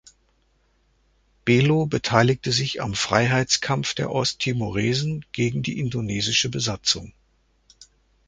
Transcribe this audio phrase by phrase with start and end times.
[1.45, 7.13] Belo beteiligte sich am Freiheitskampf der Osttimoresen gegen die indonesische Besatzung.